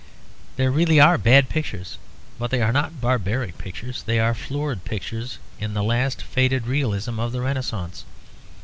There 0.55 0.71
really 0.71 0.99
are 0.99 1.19
bad 1.19 1.47
pictures 1.47 1.99
but 2.39 2.49
they 2.49 2.59
are 2.59 2.71
not 2.73 2.99
barbaric 2.99 3.59
pictures; 3.59 4.01
they 4.01 4.19
are 4.19 4.33
florid 4.33 4.83
pictures 4.83 5.37
in 5.59 5.75
the 5.75 5.83
last 5.83 6.23
faded 6.23 6.65
realism 6.65 7.19
of 7.19 7.31
the 7.31 7.41
Renascence. 7.41 8.03